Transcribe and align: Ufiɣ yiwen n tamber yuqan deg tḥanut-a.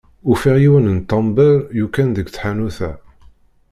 Ufiɣ 0.31 0.55
yiwen 0.59 0.87
n 0.97 0.99
tamber 1.09 1.55
yuqan 1.77 2.09
deg 2.15 2.27
tḥanut-a. 2.29 2.91